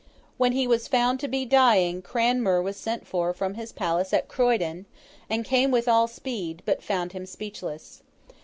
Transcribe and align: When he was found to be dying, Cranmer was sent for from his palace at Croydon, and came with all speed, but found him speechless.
When 0.39 0.53
he 0.53 0.65
was 0.65 0.87
found 0.87 1.19
to 1.19 1.27
be 1.27 1.45
dying, 1.45 2.01
Cranmer 2.01 2.59
was 2.59 2.75
sent 2.75 3.05
for 3.05 3.35
from 3.35 3.53
his 3.53 3.71
palace 3.71 4.13
at 4.13 4.27
Croydon, 4.27 4.87
and 5.29 5.45
came 5.45 5.69
with 5.69 5.87
all 5.87 6.07
speed, 6.07 6.63
but 6.65 6.81
found 6.81 7.11
him 7.11 7.27
speechless. 7.27 8.01